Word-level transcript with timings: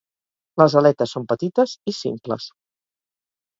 Les 0.61 0.75
aletes 0.81 1.13
són 1.17 1.27
petites 1.35 1.77
i 1.93 1.95
simples. 1.99 2.51